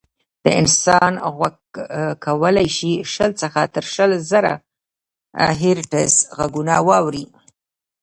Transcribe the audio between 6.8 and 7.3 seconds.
واوري.